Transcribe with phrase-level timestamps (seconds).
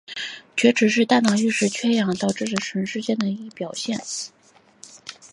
[0.55, 3.99] 晕厥指的是大脑一时性缺血而导致短时间内丧失自主行动意识的表现。